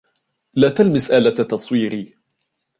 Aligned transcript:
لا 0.53 0.69
تلمس 0.69 1.11
آلة 1.11 1.29
تصويري. 1.29 2.13